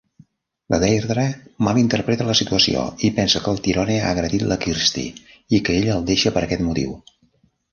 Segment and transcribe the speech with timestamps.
[0.73, 1.25] La Deirdre
[1.67, 5.05] mal interpreta la situació i pensa que el Tyrone ha agredit la Kirsty
[5.59, 6.99] i que ella el deixa per aquest motiu.